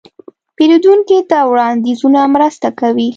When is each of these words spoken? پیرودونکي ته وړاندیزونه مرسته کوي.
پیرودونکي 0.55 1.17
ته 1.29 1.37
وړاندیزونه 1.51 2.21
مرسته 2.35 2.69
کوي. 2.79 3.09